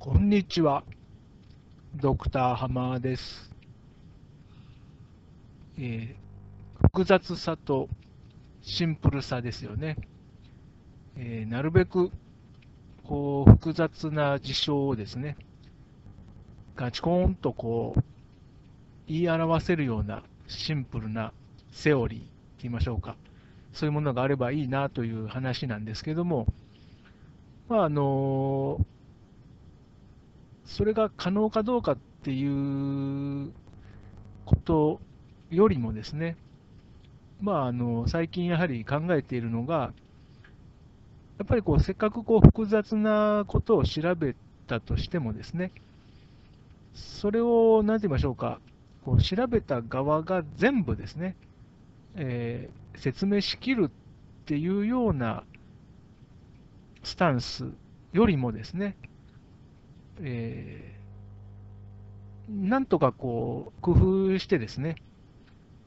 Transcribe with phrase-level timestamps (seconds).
[0.00, 0.84] こんにちは。
[1.96, 3.50] ドクターハマーです。
[5.76, 7.88] えー複雑さと
[8.62, 9.96] シンプルさですよね。
[11.16, 12.12] えーなるべく
[13.02, 15.36] こう複雑な事象をですね、
[16.76, 18.02] ガチコーンとこう
[19.08, 21.32] 言い表せるようなシンプルな
[21.72, 22.28] セオリーって
[22.62, 23.16] 言いましょうか。
[23.72, 26.46] そういうものがあればいいなという話なんですけども、
[27.68, 28.78] まああの
[30.68, 33.50] それが可能かどうかっていう
[34.44, 35.00] こと
[35.50, 36.36] よりもですね、
[37.40, 39.92] まあ、あの最近やはり考えているのが、
[41.38, 44.36] やっぱりこうせっかくこう複雑なことを調べ
[44.66, 45.72] たとしてもですね、
[46.94, 48.60] それを何て言いましょうか、
[49.04, 51.34] こう調べた側が全部ですね、
[52.14, 55.44] えー説明しきるっていうような
[57.04, 57.70] スタンス
[58.12, 58.96] よりもですね、
[60.22, 60.98] えー
[62.48, 64.96] なんとかこう工夫してですね、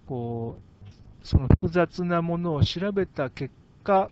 [0.08, 0.58] こ
[1.24, 3.52] うその複雑なものを調べた結
[3.84, 4.12] 果、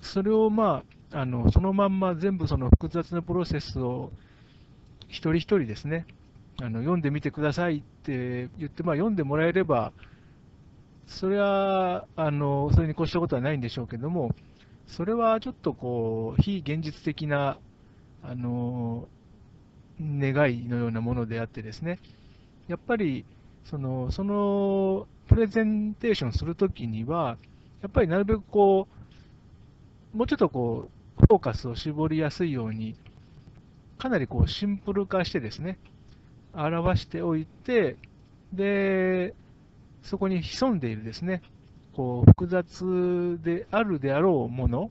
[0.00, 4.10] それをまあ、あのそのまんま全部その複雑なプロセスを
[5.06, 6.06] 一人一人ですね、
[6.60, 9.92] あの読んでみてくださいって言って、まあ、読んでもらえれば、
[11.06, 14.34] それはあのそれに越したことはないんでしょうけども、
[14.88, 17.58] それはちょっとこう非現実的な
[18.22, 19.08] あの
[20.00, 21.98] 願いのようなものであってですね、
[22.68, 23.24] やっぱり
[23.64, 27.36] そのそのプレゼンテーションするときには、
[27.80, 28.88] やっぱりなるべくこ
[30.14, 32.96] う、もうちょっとこう、フォーカスを絞りやすいように、
[33.98, 35.78] かなりこうシンプル化してですね、
[36.52, 37.96] 表しておいて、
[38.52, 39.34] で、
[40.02, 41.42] そこに潜んでいるですね、
[41.94, 44.90] こう複雑であるであろうもの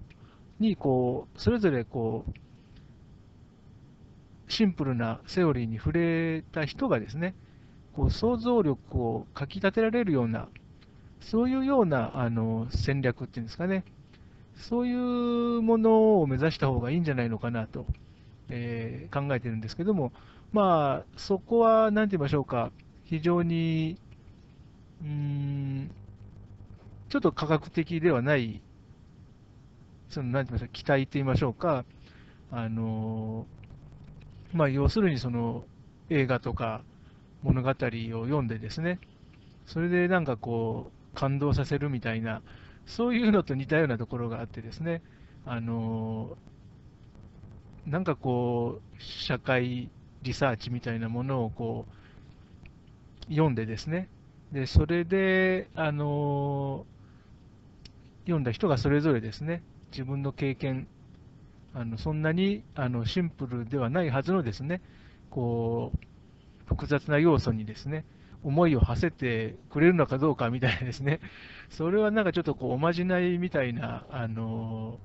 [0.60, 2.32] に、こう、それぞれこう、
[4.52, 7.36] シンプルなセオリーに触れた人がですね、
[7.94, 10.50] こう想像力をかき立てられるような、
[11.22, 13.86] そういうようなあの戦略っていうんですかね、
[14.56, 17.88] そういうものを目指した方がいいんじゃないのかなと、
[18.50, 20.14] えー考えてるんですけども、
[20.54, 22.72] まあ、そこは、なんて言いましょうか、
[23.06, 24.00] 非常に、
[25.02, 25.92] うーん、
[27.10, 28.64] ちょっと科学的ではない、
[30.10, 31.86] その、なんて言いましょう、期待って言いましょうか、
[32.52, 33.48] あの、
[34.54, 35.64] まあ、要するにその、
[36.10, 36.82] 映画とか
[37.42, 39.00] 物語を読んでですね、
[39.66, 42.42] それでなんかこう、感動させるみたいな、
[42.86, 45.02] そういうのと似たようなところがあってですね、
[45.46, 46.38] あの、
[47.86, 49.90] なんかこう、社会
[50.22, 51.86] リサーチみたいなものをこ
[53.30, 54.10] う、読んでですね、
[54.52, 56.86] で、それで、あの、
[58.26, 60.88] 読んだ人がそれぞれですね、自分の経験、
[61.74, 64.82] あのそんなにあのシンプルではないはずのですね、
[65.30, 68.06] こう、複雑な要素にですね、
[68.44, 71.20] 思いを馳せてくれるのかどうかみたいなですね、
[71.70, 75.00] それはなんかちょっとこうおまじないみたいな、あの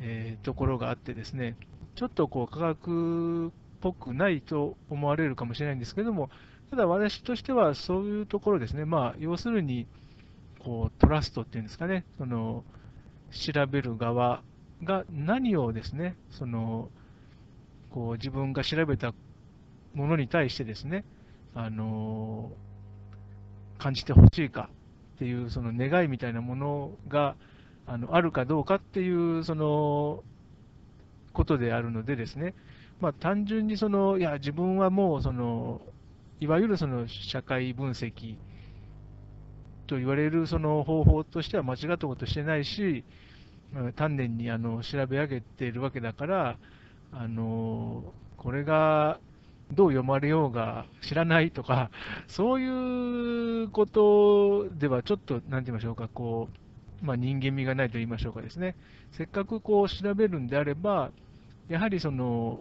[0.00, 1.56] えーところがあってですね、
[1.94, 6.30] ちょっとこう科学っぽくないと思われるかもしれないんですけども、
[6.70, 9.86] ただ私としてはそういうところですね、まあ、要するに
[10.58, 12.64] こうトラストっていうんですかね、その
[13.30, 14.42] 調べる側
[14.84, 16.90] が何をですね、その
[17.90, 19.14] こう自分が調べた
[19.94, 21.04] ものに対してですね、
[21.54, 22.50] あの
[23.78, 24.68] 感じてほしいか
[25.16, 27.36] っていうその願いみたいなものが
[27.86, 30.22] あのあるかどうかっていうその
[31.32, 32.54] ことであるのでですね、
[33.00, 35.80] まあ、単純にそのいや自分はもうその
[36.40, 38.36] いわゆるその社会分析
[39.86, 43.04] と言われるその方法としては間違ったことしてないし、
[43.96, 46.56] 丹念にあの調べ上げているわけだから、
[47.12, 48.02] あの
[48.36, 49.18] これが
[49.72, 51.90] どう読まれようが知らないとか、
[52.26, 56.48] そういうことではちょっと、なんて言いましょうか、こ
[57.02, 58.76] う、まあ、人間味がないと言いましょうかですね、
[59.12, 61.10] せっかくこう調べるんであれば、
[61.68, 62.60] やはりその、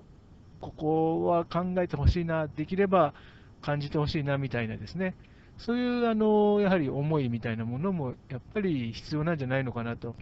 [0.62, 3.14] ここは考えてほしいな、できれば
[3.62, 5.16] 感じてほしいなみたいなですね、
[5.58, 10.16] そういうあのやはり思いみたいなものもやっぱり必要なんじゃないのかなと。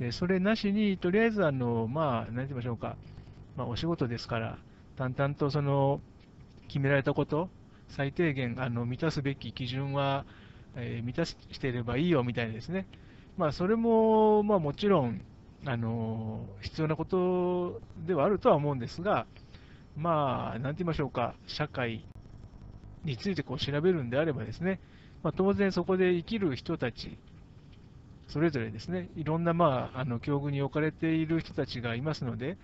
[0.00, 2.96] でそれなしに、とりあえずあの、まあ、なんて言いましょうか、
[3.54, 4.58] まあ、お仕事ですから、
[4.96, 6.00] 淡々とその
[6.68, 7.50] 決められたこと、
[7.88, 10.24] 最低限あの満たすべき基準は、
[10.74, 12.86] えー満たしていればいいよみたいなですね、
[13.36, 15.20] まあ、それも、まあ、もちろん
[15.66, 19.26] あの必要なことではあるとは思うんですが、
[19.96, 22.02] まあ、なんて言いましょうか、社会
[23.04, 24.80] についてこう調べるんであればですね、
[25.22, 27.18] まあ、当然そこで生きる人たち、
[28.30, 32.56] それぞれですね、いろんな、まあ、あの境遇に置かれている人たちがいますので、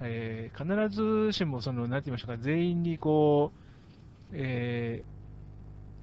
[0.00, 3.62] えー、必ずしもその、なんて言いましょうか、全員にこう、
[4.32, 5.04] え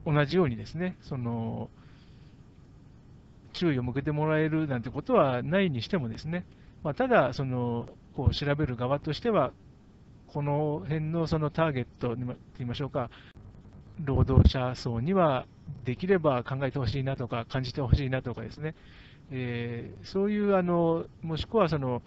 [0.06, 1.70] ー、同じようにですね、その、
[3.52, 6.46] 注意を向けてもらえるなんてことはないにしてもですね、
[6.84, 9.52] まあ、ただ、その、こう調べる側としては、
[10.28, 12.22] この辺のそのターゲットと
[12.60, 13.10] いいましょうか、
[14.02, 15.46] 労働者層には
[15.84, 18.76] できれば考えてほしいなとか、感じてほしいなとかですね、
[19.32, 22.02] えー、そういうあの、もしくはその、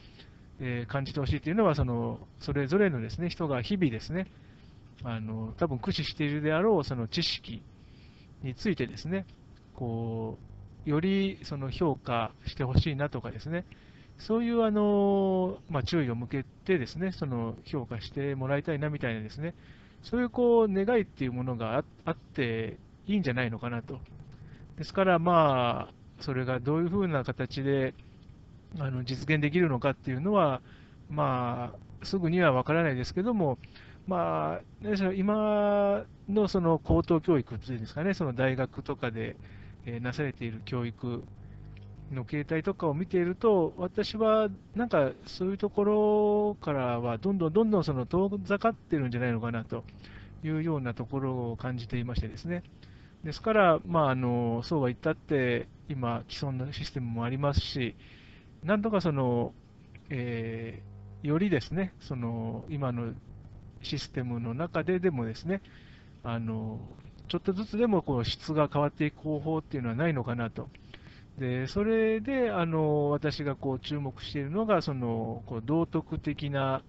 [0.60, 4.26] えー、感じてほしいというのはその、それぞれのですね人が日々ですね、
[5.04, 7.62] あの多分駆使しているであろうその知識
[8.42, 9.26] についてですね、
[9.74, 10.38] こ
[10.86, 13.64] うよりその評価してほしいなとかですね、
[14.18, 19.54] そういうあの、まあ、注意を向けてですね、その評価してもらいたいなみたいなですね、
[20.02, 23.98] そういうこう願いっていうものがあっていいんじゃないのかなと。
[24.76, 27.94] ですから、まあ、それがどういうふうな形で
[28.78, 30.62] あの実現できるのかっていうのは、
[31.10, 33.58] まあ、すぐには分からないですけども、
[34.06, 39.36] まあ、今のその高等教育っていうんですかね、その大学とかで、
[39.84, 41.24] えなされている教育
[42.12, 49.84] の形態とかを見ていると、私はなんかそういうところからは、どんどんどんどんその遠ざかってるんじゃないのかなと
[50.44, 52.62] いうようなところを感じていましてですね。
[53.24, 57.94] ですから、まあ、あのそうは言ったって、今、既存のシステムもありますし、
[58.64, 59.52] なんとかその、
[60.10, 63.12] えー、よりですね、その今の
[63.82, 65.62] システムの中ででもですね、
[66.22, 66.78] あの
[67.28, 70.68] ちょっとずつでもこう質が変わっていく方法っていうのはないのかなと。
[71.38, 76.82] でそれであの私がこう注目しているのが、そのこう道徳的な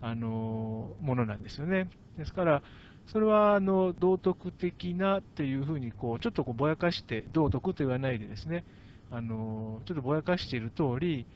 [0.00, 1.88] あのものなんですよね。
[2.16, 2.62] ですから、
[3.08, 8.64] それはあの道徳的なっていうふうにこう、ちょっとこうぼやかして、道徳と言わないでですね、
[9.10, 11.26] あのちょっとぼやかしている通り、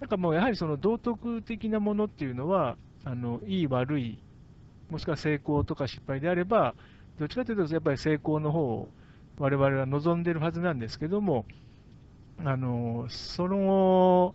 [0.00, 4.18] なんかもうやはりその道徳的なものっていうのは、あのいい悪い、
[4.90, 6.74] もしくは成功とか失敗であれば、
[7.18, 8.88] どっちかというとやっぱり成功の方を
[9.38, 11.46] 我々は望んでるはずなんですけども、
[12.44, 14.34] あのその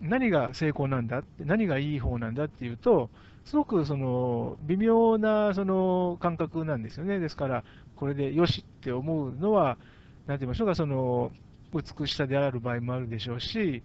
[0.00, 3.10] 何が成功なんだって何がいい方なんだっていうと、
[3.46, 7.18] すごくその微妙なその感覚なんですよね。
[7.18, 7.64] ですから、
[7.94, 9.78] これでよしって思うのは、
[10.26, 11.30] なんて言いましょうか、その
[11.72, 13.82] 美しさである場合もあるでしょうし、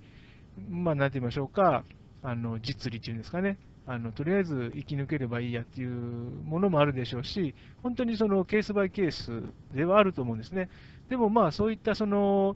[0.69, 1.83] まあ、なんて言いましょうか、
[2.23, 7.53] あの実利っていうんですかね、あのとりあえず生き抜ければいいやっていうものもあるでしょうし、
[7.83, 9.43] 本当にそのケースバイケース
[9.75, 10.69] ではあると思うんですね。
[11.09, 12.55] でもまあそういったその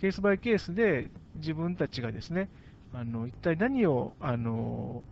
[0.00, 2.48] ケースバイケースで自分たちがですね、
[2.94, 5.02] あの一体何をあの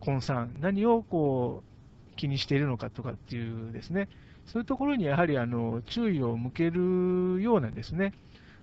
[0.00, 4.08] コンサーン、何をこう気にしているのかとかっていうですね、
[4.46, 8.12] そういうところにやはりあの注意を向けるようなですね、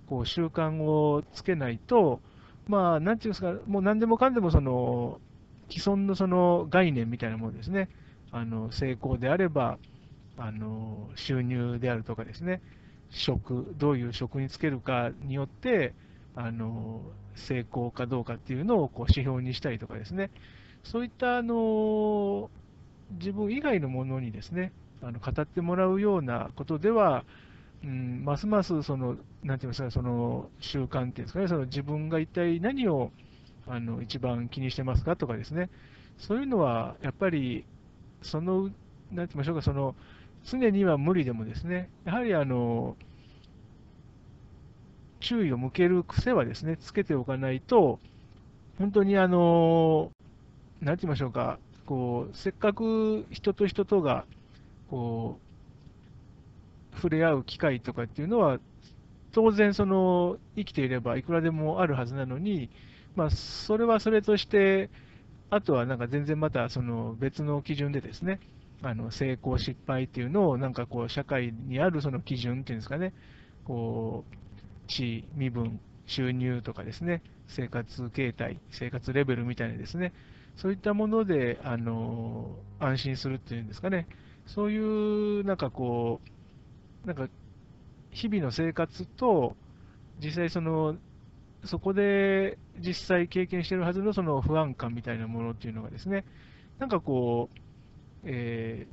[0.06, 2.20] こう習慣をつけないと、
[2.66, 5.20] まあ、なんていうんですか、もう何でもかんでもその
[5.70, 7.88] 既存のその概念みたいなものですね、
[8.30, 9.78] あの成功であれば、
[10.36, 12.60] あの収入であるとかですね、
[13.10, 15.94] 職、どういう職につけるかによって、
[16.34, 17.02] あの
[17.34, 20.30] 成功かどうかっていうのをこう指標にしたりとかですね、
[20.90, 22.48] そういったあの
[23.18, 27.24] 自分以外のものにですね、あの語ってもらうようなことでは、
[27.84, 33.10] うん、ますますその、なんて言いますか、その習慣っていうんですかね、その自分が一体何を
[33.66, 35.68] あの一番気にしてますかとかですね、
[36.16, 37.66] そういうのはやっぱり、
[38.22, 38.74] その、なんて
[39.12, 39.94] 言いましょうか、その
[40.44, 42.96] 常には無理でもですね、やはりあの
[45.20, 47.98] 注意を向ける癖はですね、つけておかないと、
[48.78, 50.12] 本当にあの、
[50.80, 54.26] なんて言いましょうか、こう、せっかく人と人とが、
[54.86, 55.42] こ
[56.92, 58.60] う、触れ合う機会とかっていうのは、
[59.32, 62.70] 当然その、生きていればいくらでもあるはずなのに、
[63.14, 64.90] まあ、それはそれとして、
[65.50, 68.40] あとはなんか全然またその別の基準でですね、
[68.82, 73.14] あの成功、失敗っていうのを、なんかこう、社会にあるその基準っていうんですかね、
[73.64, 74.34] こう、
[74.88, 80.14] 地、身分、収入とかですね、生活形態、生活レベルみたいなですね、
[80.58, 84.08] そういったもので、あの安心するっていうんですかね、
[84.44, 86.20] そういうなんかこ
[87.04, 87.28] う、なんか
[88.10, 89.56] 日々の生活と、
[90.20, 90.96] 実際その、
[91.64, 96.24] そこで実際経験してるはずのその不安感みたいなものっていうのがですね、
[96.80, 97.58] なんかこう、
[98.24, 98.88] え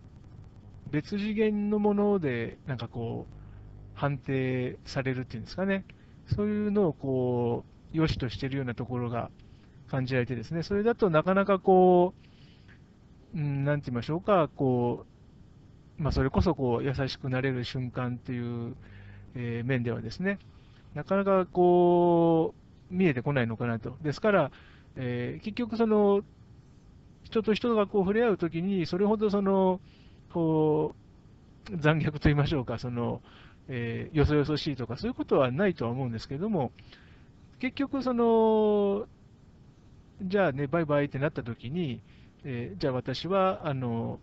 [0.89, 3.35] ー、別次元のもので、なんかこう、
[3.95, 5.83] 判定されるっていうんですかね、
[6.27, 9.31] そういうのをこう、良しとしてるようなところが
[9.95, 12.13] 感じられてですね、それだとなかなかこ
[13.33, 15.05] う、うん、なんて言いましょうか、こ
[15.99, 18.75] う、まあ、それこそこう優しくなれる瞬間っていう、
[19.35, 20.39] えー、面ではですね、
[20.95, 22.53] なかなかこ
[22.91, 23.97] う、見えてこないのかなと。
[24.03, 24.51] ですから、
[24.97, 26.23] えー、結局その、
[27.23, 29.79] 人と人がこう触れ合うときに、それほどその、
[30.33, 30.93] こ
[31.71, 33.21] う、残虐と言いましょうか、その、
[33.69, 36.73] えー、よそよそしいとか、そういうことはないとは思うんですけども、
[37.59, 39.07] 結局、その、
[40.21, 42.01] じゃあね、バイバイってなったときに、
[42.43, 44.19] えー、じゃあ私は、あの、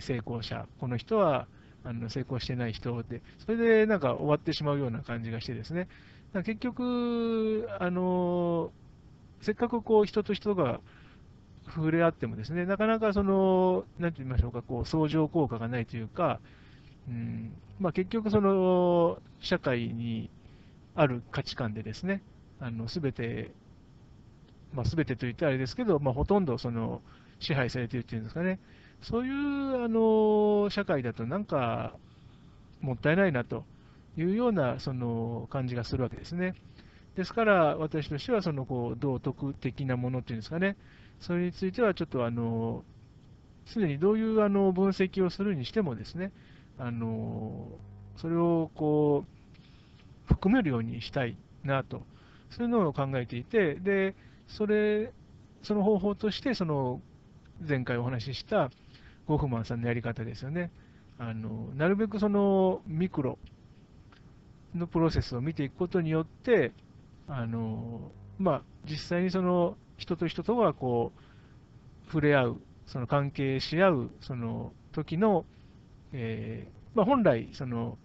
[0.00, 1.46] 成功者、この人は
[1.84, 5.88] あの成功してない人で、それでなんか終わってしまうような感じがしてですね、
[6.32, 8.72] 結局、あの、
[9.42, 10.80] せっかくこう人と人が
[11.74, 16.40] 触れ合ってもですね、なかなかその、なんて言いましょうか、こう相乗効果がないというか、
[17.08, 20.30] うんまあ、結局その社会に
[20.94, 22.22] ある価値観でですね、
[22.86, 23.52] すべて、
[24.74, 27.00] まあ、すべてと言ってあれですけど、まあ、ほとんどその
[27.38, 28.58] 支配されているっていうんですかね、
[29.02, 31.94] そういうあの社会だとなんか
[32.80, 33.64] もったいないなと
[34.16, 36.54] いうようなその感じがするわけですね。
[37.16, 40.76] ですから、私としてはそのこう道徳的なものっていうんですかね、
[41.20, 42.82] それについてはちょっとあの、
[43.66, 46.32] すでにどういうあの分析をするにしてもですね、
[46.78, 47.68] あの
[48.16, 52.02] それをこう含めるようにしたいなと、
[52.50, 54.14] そういうのを考えていて、で、
[54.46, 55.12] それ、
[55.62, 57.00] その方法として、その
[57.66, 58.70] 前回お話しした
[59.26, 60.70] ゴフマンさんのやり方ですよね。
[61.18, 63.38] あのなるべくそのミクロ
[64.74, 66.72] のプロセスを見ていくことによって、
[67.28, 75.44] あのまあ、実際にその人と人とがこう触れ合う、その関係し合うその時の、
[76.12, 77.96] えー、まあ、本来その、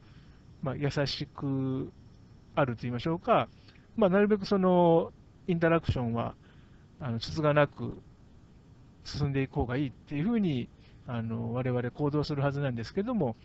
[0.62, 1.92] まあ、優しく
[2.56, 3.50] あると言いましょうか、
[3.98, 5.12] まあ、なるべくその
[5.50, 6.36] インタラクションは
[7.00, 7.98] あのつがなく
[9.04, 10.70] 進んでいく方がいいっていうふうに
[11.08, 13.36] あの我々行動するはずなんですけども、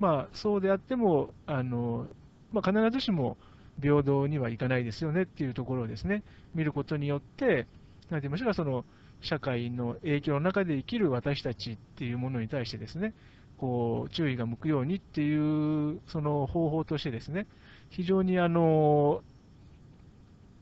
[0.00, 2.08] まあ、そうであっても、あの
[2.50, 3.36] まあ、必ずしも
[3.80, 7.68] 平等にはいかないですよねっていうところをですね、見ることによって、
[8.10, 8.84] なんて言いましょうか、その
[9.20, 13.14] 社会の影響の中で生きる私たちっていうものに対してですね、
[13.56, 17.46] こう注意が向くようにっていうその方法としてですね、
[17.90, 19.22] 非常にあの、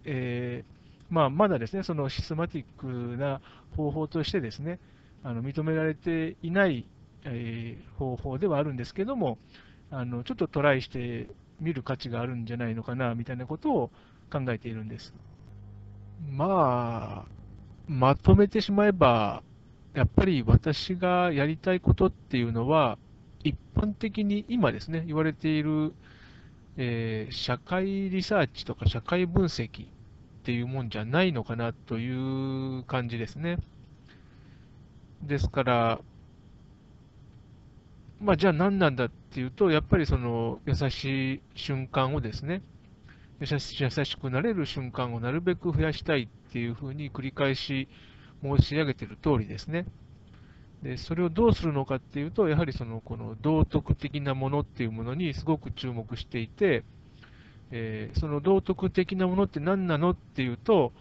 [0.05, 0.70] えー、
[1.11, 3.41] まあ、まだですね、そのシステマティックな
[3.77, 4.79] 方法としてですね、
[5.23, 6.87] あの認められていない、
[7.25, 9.39] えー、方法ではあるんですけども、
[9.91, 11.29] あのちょっとトライして
[11.61, 13.91] みる価値があるんじゃないのかなみたいなことを
[14.33, 15.13] 考えているんです。
[16.31, 17.29] まあ、
[17.89, 19.43] まとめてしまえば、
[19.95, 22.99] やっぱり私がやりたいことっていうのは、
[23.43, 25.93] 一般的に今ですね、言われている、
[26.77, 29.89] えー、社会リサーチとか社会分析
[30.41, 33.59] っていうもんじゃないのかなという感じですね。
[35.23, 36.01] ですから、
[38.21, 42.63] まあ、じゃあ何なんだっていうと、やっぱりその優しい瞬間をですね、
[43.39, 47.89] 優し優しくなれる瞬間をなるべく増やしたいっていうふうに繰り返し
[48.43, 49.85] 申し上げている通りですね。
[50.83, 56.85] で、それをどうするのかっていうと、やはりその、この道徳的なものっていうものにすごく注目していて、
[57.71, 60.93] えー、その道徳的なものって何なのっていうと、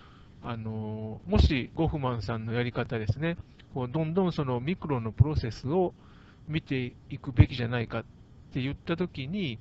[0.41, 3.37] あのもしゴフマンさんのやり方ですね、
[3.73, 5.93] こうどんどんそのミクロのプロセスを
[6.47, 8.03] 見ていくべきじゃないかっ
[8.53, 9.59] て言ったときに、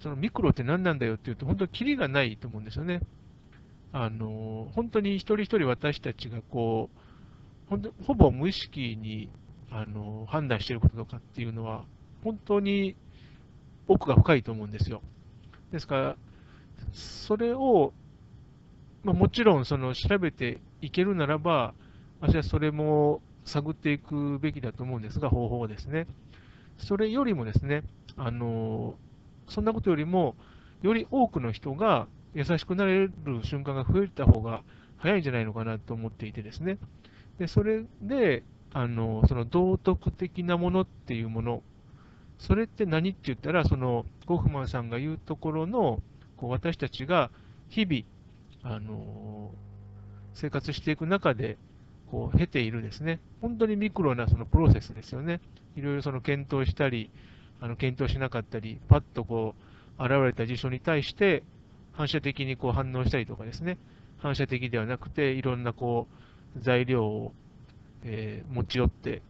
[0.00, 3.00] そのミクロって何なんだよっていうと、本当にキリがないと思うんですよね。
[3.92, 6.98] あの本当に一人一人私たちがこう、
[7.70, 9.28] 本当ほぼ無意識に
[9.70, 11.84] あの判断していることとかっていうのは、
[12.22, 12.96] 本当に
[13.86, 15.02] 奥が深いと思うんですよ。
[15.74, 16.16] ですから、
[16.92, 17.92] それを、
[19.02, 21.74] まあ、もちろんその調べていけるならば、
[22.20, 26.06] 私はそれも探っていくべきだと思うんですが、方法ですね。
[26.78, 27.82] それよりもですね、
[28.16, 28.94] あの
[29.48, 30.36] そんなことよりも、
[30.82, 33.12] より多くの人が優しくなれる
[33.42, 34.62] 瞬間が増えた方が
[34.98, 36.78] 早いんじゃないのかなと思っていてですね。
[37.38, 41.62] で、それで、あのその道徳的なものっていうもの、
[42.38, 46.02] それって何って言ったら、そのゴフマンさんが言うところの、
[46.36, 47.30] こう私たちが
[47.68, 49.52] 日々、あの
[50.34, 51.58] 生活していく中で、
[52.10, 55.40] こう経ているですね、本当にミクロなそのプロセスですよね。
[55.76, 57.10] いろいろその検討したり、
[57.60, 59.54] あの検討しなかったり、パッとこ
[59.98, 61.42] う現れた事象に対して
[61.92, 63.78] 反射的にこう反応したりとかですね、
[64.18, 66.08] 反射的ではなくて、いろんなこ
[66.56, 67.32] う材料を、
[68.04, 69.22] えー、持ち寄って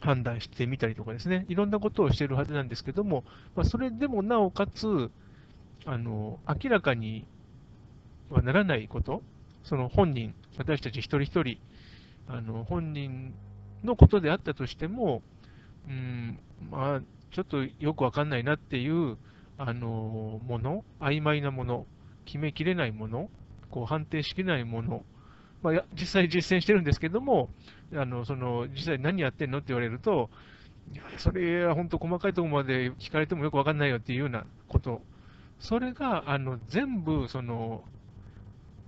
[0.00, 5.10] 判断してみたりとかですね、いろんなことをしているはずなんですけども、まあ、それでもなおかつ、
[5.86, 7.24] あの明らかに
[8.30, 9.22] はならないこと、
[9.62, 11.58] その本人、私たち一人一人、
[12.26, 13.34] あの本人
[13.84, 15.22] のことであったとしても、
[15.86, 16.38] うん、
[16.70, 17.00] まあ、
[17.32, 19.16] ちょっとよくわかんないなっていう
[19.58, 21.86] あのもの、曖昧なもの、
[22.24, 23.28] 決めきれないもの、
[23.70, 25.04] こう判定しきれないもの
[25.62, 27.48] まあ、実際実践してるんですけども、
[27.94, 30.30] あのその実際何やってんのって言われると、
[31.18, 35.02] それは本当細かいところまで聞かれてもよくわかんないよっていうようなこと、
[35.58, 37.82] それがあの全部その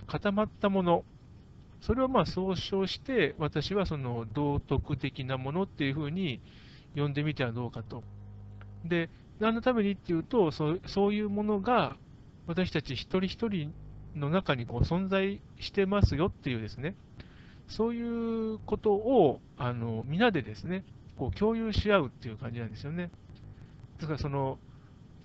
[0.07, 1.05] 固まったもの、
[1.81, 6.41] それをまあ総称して、私はその道徳的なものっていうふうに
[6.97, 8.03] 呼んでみてはどうかと。
[8.85, 9.11] で、
[9.41, 11.97] 何のためにっていうと、そうそういうものが
[12.47, 13.73] 私たち一人一人
[14.17, 16.95] の中にこう存在してますよっていうですね、
[17.69, 20.85] そういうことをあの皆でですね、
[21.17, 23.11] こう共有し合うっていう感じなんですよね。
[23.97, 24.59] ですから、その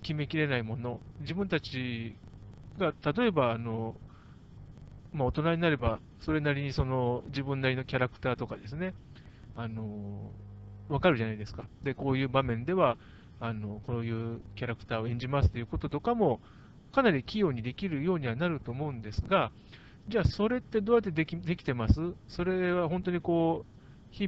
[0.02, 2.16] 決めきれないもの、自分たち
[2.78, 3.96] が例えばあの、
[5.12, 8.94] まあ、大人になれば、それなりにその自分なりのキャラクターとかですね、
[9.56, 10.30] あの
[10.88, 11.64] 分かるじゃないですか。
[11.82, 12.96] で、こういう場面では、
[13.40, 16.40] あのこういうキャラクターを演じますということとかも、
[16.94, 19.50] かなり器用にできるようにはなると思うんですが、
[20.08, 22.14] じゃあ、それってどうやってできできてます？
[22.28, 24.26] それは本当にこう、日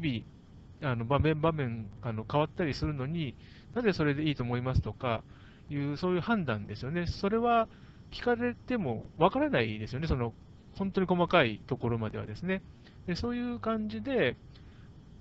[0.82, 3.34] 々、あの場面場面あの変わったりするのに、
[3.74, 5.22] なぜそれでいいと思いますとか
[5.70, 7.06] いう、そういう判断ですよね。
[7.06, 7.66] それは
[8.10, 10.34] 聞かれてもわからないですよね、その
[10.76, 12.62] 本当に細かいところまではですね。
[13.06, 14.36] でそういう感じで、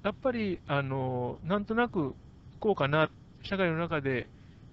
[0.04, 2.16] やっぱりあのなんとなく
[2.60, 3.10] こうかな、
[3.44, 4.28] 社会の中で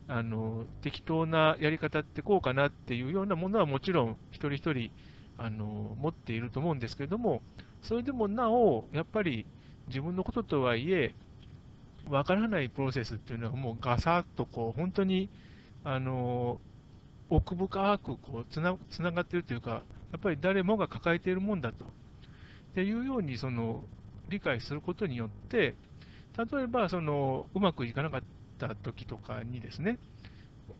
[0.08, 4.90] あの適当なやり方ってこうかなっていうようなものはもちろん一人一人
[5.36, 7.42] あの持っていると思うんですけれども、
[7.82, 9.46] それでもなお、やっぱり
[9.88, 11.14] 自分のこととはいえ、
[12.08, 15.28] わからないプロセスっていうのはもうガサッとこう本当に
[15.82, 16.60] あの
[17.28, 21.84] 奥深くこうつなつながっているというか、やっぱり誰もが抱えているもんだと。
[21.84, 21.88] っ
[22.74, 23.82] ていうようにその
[24.28, 25.74] 理解することによって、
[26.38, 28.22] 例えばそのうまくいかなかっ
[28.58, 29.98] た時とかにですね、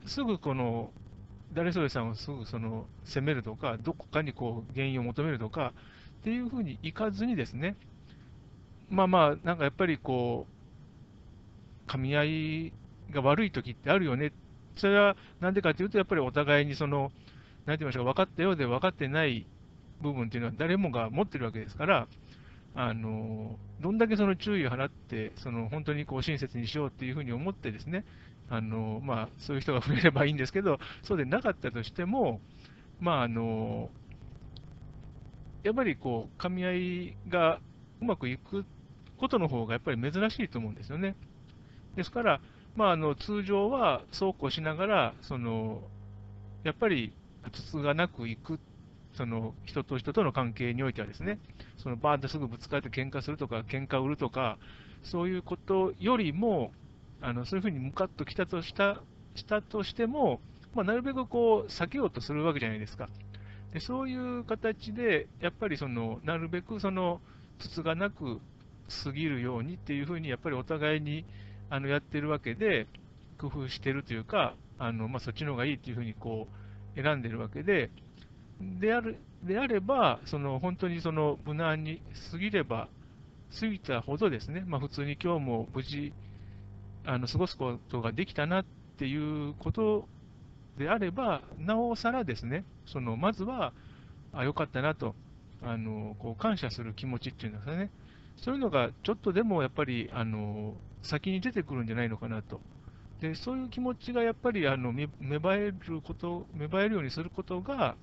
[0.06, 0.90] すぐこの
[1.52, 5.72] 誰それさんをすぐその責めるとか、どこかにこう原因を求めるとか
[6.20, 7.76] っていうふうにいかずにですね、
[8.90, 10.46] まあまあ、なんかやっぱりこ
[11.86, 12.72] う、噛み合い
[13.10, 14.32] が悪い時ってあるよね。
[14.76, 17.12] それはなんでかというと、やっぱりお互いにその、
[17.64, 19.46] なんて言いましょうか、分かったようで分かってない
[20.02, 22.08] 部分っていうのは誰もが持ってるわけですから、
[22.76, 28.04] あのどんだけその注意を払って、その本当にこう親切にしようっていうふうに思ってですね、
[28.50, 32.40] あのまあ、そういう人が増えればいいんですけど、そうでなかったとしても、
[33.00, 33.90] まあ、あの
[35.64, 37.60] やっぱりこう噛み合いが
[38.00, 38.64] うまくいく
[39.18, 41.16] ことの方がやっぱり珍しいと思うんですよね。
[41.96, 42.40] ですから、
[42.76, 45.80] まあ、あの通常はそうこうしながら、その
[46.62, 47.12] やっぱり
[47.50, 48.60] つがなくいく
[49.16, 51.38] その人と人との関係においてはですね、
[51.86, 54.58] そのバーンとすぐぶつかって喧嘩するとか、喧嘩を売るとか、
[55.04, 56.72] そういうことよりも、
[57.20, 59.00] あのそういうふうにムカッときたとした
[59.36, 60.40] したとしても、
[60.74, 63.08] まあ、なるべくこう避けようとするわけじゃないですか。
[63.72, 67.20] でそういう形で、やっぱりそのなるべくその
[67.60, 68.40] つがなく
[69.04, 71.24] 過ぎるようにっていうふうに、やっぱりお互いに
[71.70, 72.88] あのやってるわけで、
[73.38, 76.48] 工夫してるというか、あのまあ、そっちの方がいいっていうふうにこ
[76.96, 77.92] う選んでるわけで、
[78.60, 82.88] であるであれば、その本当にその無難に過ぎれば、
[83.60, 86.12] 過ぎたほどですね、まあ、普通に今日も無事
[87.04, 88.64] あの過ごすことができたなっ
[88.98, 90.08] ていうこと
[90.78, 93.72] であれば、なおさらですね、そのまずは、
[94.32, 95.14] あ、よかったなと、
[95.62, 97.90] あのこう感謝する気持ちっていうんですかね、
[98.36, 102.60] そういうのがちょっとでもやっぱりあの先に出てくるんじゃないのかなと。
[103.20, 107.96] でそういう気持ちがやっぱりあの芽生えること、芽生えるようにすることが、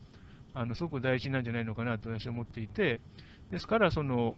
[0.54, 3.00] あのすごく大事なんじゃないのかなと私は思っていて、
[3.52, 4.36] ですから、その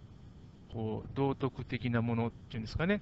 [0.74, 3.02] こう道徳的なものっていうんですかね、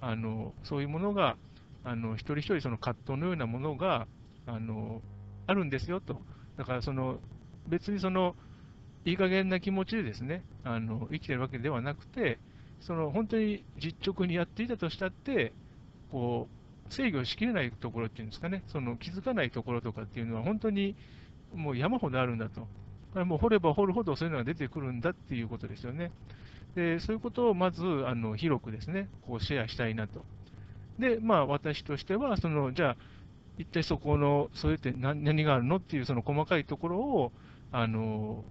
[0.00, 1.36] あのそういうものが
[1.84, 4.06] あの一人一人その葛藤のようなものが
[4.46, 5.00] あの
[5.46, 6.20] あるんですよと。
[6.56, 7.18] だからその
[7.68, 8.34] 別にその
[9.04, 12.38] いい加減な気持ちでですねあの生きてるわけではなくて、
[12.80, 15.52] その本当に実直にやっていたとしたって、
[16.10, 20.94] こう制御しきれないところっていうんですかね、その気づかないところとかっていうのは、本当に
[21.56, 22.66] もう山ほどあるんだと。
[23.24, 26.12] もう掘れば掘るほどそういうのが出てくるんだっていうことですよね。
[26.74, 30.24] でそういうことをまずあの広くですね、こうシェアしたいなと。
[30.98, 32.96] で、まあ私としては、そのじゃあ、
[33.58, 37.32] 一体そこの、そうやって何何があるのっていうその細かいところを、
[37.72, 38.44] あの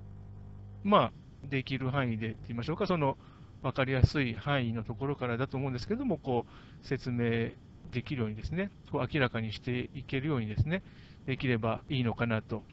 [0.83, 1.11] まあ、
[1.47, 3.17] できる範囲でって言いましょうか、その
[3.61, 7.51] 分かりやすい範囲のところからだと思うんですけども、こう説明
[7.91, 10.81] できるようにですね、こう明らかにしていけるようにですね、
[11.27, 12.63] できればいいのかなと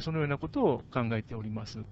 [0.00, 1.84] そのようなことを考えております。